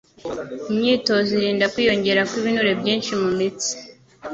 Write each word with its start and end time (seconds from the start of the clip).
Imyitozo 0.71 1.29
irinda 1.37 1.65
kwiyongera 1.73 2.21
kw'ibinure 2.29 2.71
byinshi 2.81 3.11
mu 3.21 3.29
mitsi 3.37 3.71